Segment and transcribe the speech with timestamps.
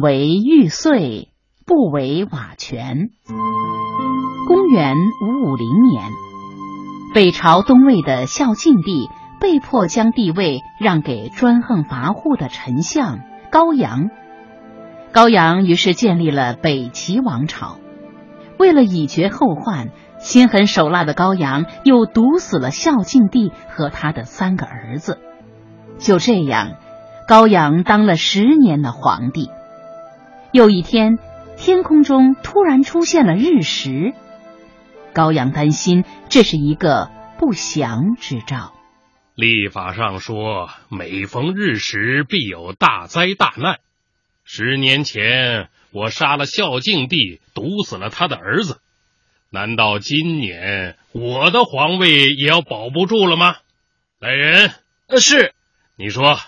[0.00, 1.28] 为玉碎，
[1.66, 3.10] 不为瓦全。
[4.46, 6.10] 公元五五零年，
[7.14, 9.08] 北朝东魏的孝敬帝
[9.40, 14.10] 被迫将帝位让给专横跋扈的丞相高阳。
[15.12, 17.76] 高阳于是建立了北齐王朝。
[18.58, 19.88] 为了以绝后患，
[20.18, 25.18] 心狠手辣的高阳又毒死了孝敬帝和他的三个儿子。
[25.98, 26.72] 就这样，
[27.26, 29.50] 高阳当了十年的皇帝。
[30.52, 31.16] 有一天，
[31.56, 34.12] 天空中突然出现了日食。
[35.12, 37.08] 高阳担心这是一个
[37.38, 38.72] 不祥之兆。
[39.36, 43.78] 历法上说，每逢日食，必有大灾大难。
[44.42, 48.80] 十年前，我杀了孝敬帝，毒死了他的儿子。
[49.50, 53.56] 难道今年我的皇位也要保不住了吗？
[54.18, 54.72] 来人，
[55.06, 55.54] 呃，是。
[55.94, 56.38] 你说，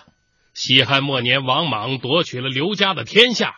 [0.53, 3.55] 西汉末年，王莽夺取了刘家的天下。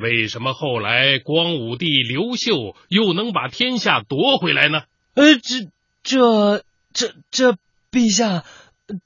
[0.00, 4.82] 为什么后来光武帝刘秀又能把天下夺回来呢？
[5.14, 5.70] 呃，这、
[6.02, 7.58] 这、这、这，
[7.92, 8.44] 陛下，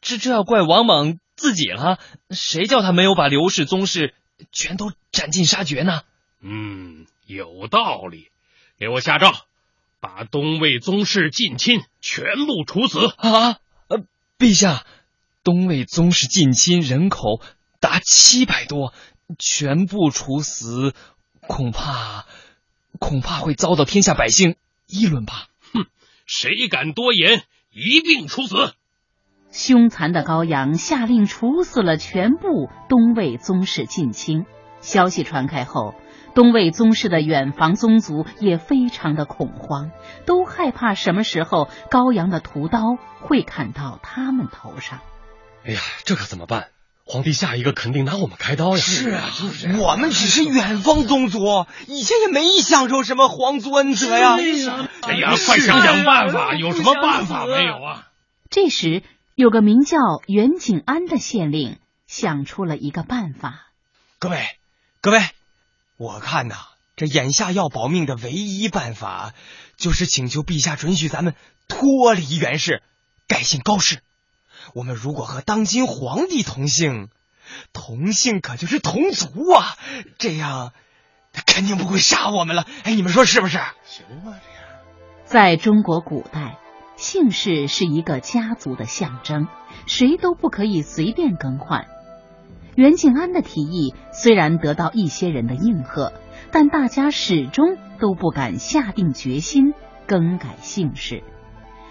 [0.00, 1.98] 这这要怪王莽自己了。
[2.30, 4.14] 谁叫他没有把刘氏宗室
[4.52, 6.02] 全都斩尽杀绝呢？
[6.40, 8.28] 嗯，有道理。
[8.78, 9.32] 给我下诏，
[10.00, 13.14] 把东魏宗室近亲全部处死。
[13.16, 14.04] 啊，呃，
[14.38, 14.84] 陛下，
[15.42, 17.40] 东魏宗室近亲人口
[17.80, 18.92] 达七百多。
[19.38, 20.94] 全部处死，
[21.40, 22.26] 恐怕
[22.98, 25.48] 恐怕会遭到天下百姓议论吧。
[25.72, 25.86] 哼，
[26.26, 28.74] 谁敢多言，一并处死！
[29.50, 34.46] 凶残的高阳下令处死了全部东魏宗室近亲。
[34.80, 35.94] 消息传开后，
[36.34, 39.92] 东魏宗室的远房宗族也非常的恐慌，
[40.26, 45.00] 都害怕什么时候高阳的屠刀会砍到他们头上。
[45.64, 46.68] 哎呀，这可怎么办？
[47.06, 48.82] 皇帝下一个肯定拿我们开刀呀！
[48.82, 49.30] 是啊，
[49.78, 54.36] 我们只是远方宗族，以前也没享受什么皇族恩泽呀。
[55.02, 58.08] 哎呀，快想想办法，有什么办法没有啊？
[58.48, 59.02] 这时，
[59.34, 63.66] 有个名叫袁景安的县令想出了一个办法。
[64.18, 64.42] 各位，
[65.02, 65.20] 各位，
[65.98, 66.56] 我看呐，
[66.96, 69.34] 这眼下要保命的唯一办法，
[69.76, 71.34] 就是请求陛下准许咱们
[71.68, 72.82] 脱离袁氏，
[73.28, 74.00] 改姓高氏。
[74.72, 77.08] 我们如果和当今皇帝同姓，
[77.72, 79.76] 同姓可就是同族啊！
[80.18, 80.72] 这样
[81.32, 82.66] 他肯定不会杀我们了。
[82.84, 83.58] 哎，你们说是不是？
[83.84, 84.64] 行吧，这样。
[85.24, 86.58] 在中国古代，
[86.96, 89.48] 姓氏是一个家族的象征，
[89.86, 91.86] 谁都不可以随便更换。
[92.76, 96.12] 袁敬安的提议虽然得到一些人的应和，
[96.52, 99.74] 但大家始终都不敢下定决心
[100.06, 101.24] 更改姓氏。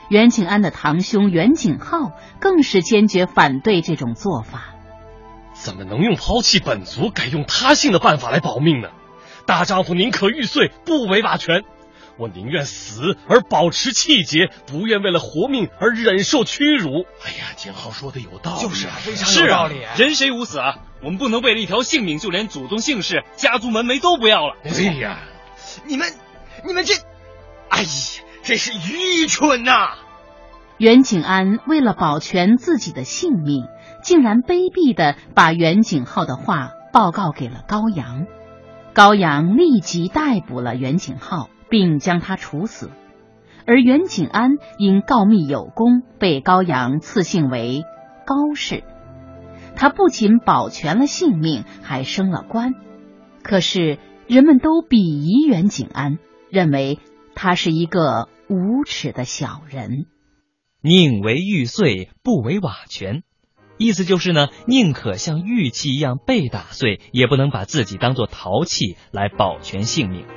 [0.10, 4.74] 袁景安的堂兄袁景浩更是坚决反对这种做法。
[5.54, 8.90] 怎么能用抛弃本族改用他姓的办法来保命呢？
[9.46, 11.64] 大丈夫宁可玉碎，不为瓦全。
[12.18, 17.06] 我宁愿死而保持气节，不愿为了活命而忍受屈辱。
[17.26, 19.82] 哎呀，景浩说的有道理，就是啊，非常有道理。
[19.98, 20.76] 人谁无死啊？
[21.02, 24.56] 我们不能为了一条性命，就连祖宗姓氏、家族门楣都不要了。
[24.64, 25.20] 对呀，
[25.86, 26.14] 你们，
[26.66, 26.94] 你们这，
[27.70, 27.88] 哎呀！
[28.44, 29.92] 真是愚蠢呐！
[30.78, 33.64] 袁景安为了保全自己的性命，
[34.04, 38.26] 竟然卑鄙的把袁景浩的话报告给了高阳。
[38.94, 42.92] 高阳立即逮捕了袁景浩，并将他处死。
[43.66, 47.86] 而袁景安因告密有功，被高阳赐姓为
[48.26, 48.84] 高氏。
[49.78, 52.74] 他不仅保全了性命，还升了官。
[53.42, 56.18] 可是人们都鄙夷袁景安，
[56.50, 57.00] 认为
[57.36, 58.28] 他是一个。
[58.54, 60.06] 无耻的小人，
[60.80, 63.24] 宁为玉碎，不为瓦全。
[63.80, 70.28] 意思就是呢，宁可像玉器一样被打碎，也不能把自己当做陶器来保全性命。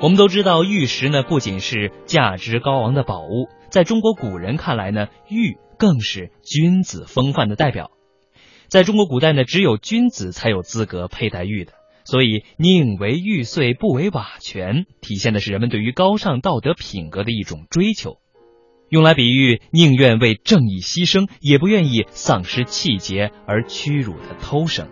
[0.00, 7.90] 我们都知道，玉石呢不仅是价值高昂的宝物，在中国古人看来呢，玉更是君子风范的代表。
[8.68, 11.72] 在中国古代呢，只有君子才有资格佩戴玉的。
[12.04, 18.18] 所以，宁为玉碎，不为瓦全，体现的是人们对于高尚道德品格的一种追求，
[18.90, 24.88] 用来比喻宁愿为正义牺牲，也不愿意丧失气节而屈辱的偷生。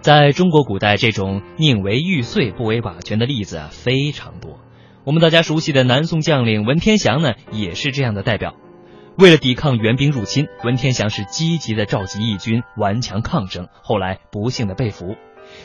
[0.00, 4.58] 在中国古代，这种宁为玉碎，不为瓦全的例子啊非常多。
[5.04, 8.56] 我们大家熟悉的南宋将领文天祥呢，也是这样的代表。
[9.16, 15.14] 为了抵抗元兵入侵，文天祥是积极的召集义军顽强抗争，后来不幸的被俘。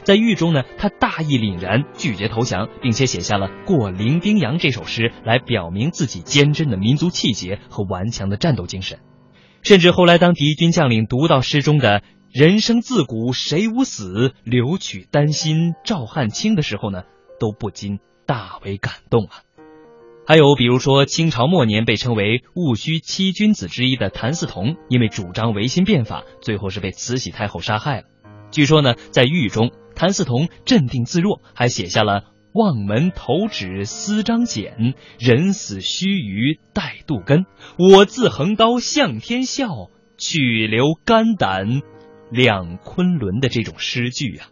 [0.04, 9.00] 在狱中呢，他大义凛然，拒绝投降，并且写下了《过零丁洋》这首诗，来表明自己坚贞的民族气节和顽强的战斗精神。
[9.64, 17.04] 甚至后来，当敌军将领读到诗中的人生自古谁无死，留取丹心照汗青的时候呢，
[17.40, 19.42] 都不禁大为感动啊。
[20.26, 28.04] 还有比如说，清朝末年被称为戊戌七君子之一的谭嗣同，因为主张维新变法，最后是被慈禧太后杀害了。
[28.52, 32.24] 据说呢，在狱中，谭嗣同镇定自若，还写下了
[32.54, 37.46] “望门投止思张俭，人死须臾待杜根。
[37.78, 41.82] 我自横刀向天笑，去留肝胆
[42.32, 44.48] 两昆仑”的这种诗句啊。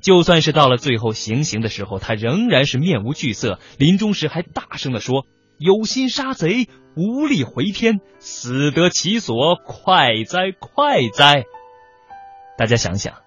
[0.00, 5.26] 就算是到了最后行刑的时候，他仍然是面无惧色，临终时还大声的说
[5.58, 11.44] ：“有心杀贼，无力回天，死得其所，快哉快哉！”
[12.60, 13.22] 大家想想，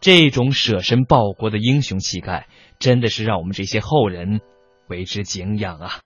[0.00, 2.48] 这种舍身报国的英雄气概，
[2.80, 4.40] 真的是让我们这些后人
[4.88, 5.92] 为之敬仰啊。